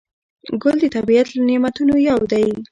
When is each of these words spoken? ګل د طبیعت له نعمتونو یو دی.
ګل 0.63 0.77
د 0.81 0.85
طبیعت 0.95 1.27
له 1.35 1.41
نعمتونو 1.49 1.93
یو 2.09 2.19
دی. 2.31 2.47